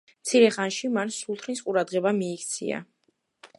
მცირე 0.21 0.45
ხანში 0.55 0.89
მან 0.93 1.11
სულთნის 1.17 1.63
ყურადღება 1.67 2.17
მიიქცია. 2.23 2.83